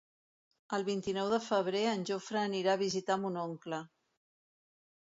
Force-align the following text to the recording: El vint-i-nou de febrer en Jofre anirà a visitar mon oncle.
El 0.77 0.85
vint-i-nou 0.87 1.29
de 1.33 1.39
febrer 1.49 1.83
en 1.91 2.03
Jofre 2.13 2.43
anirà 2.47 2.75
a 2.75 2.83
visitar 2.83 3.21
mon 3.27 3.41
oncle. 3.47 3.85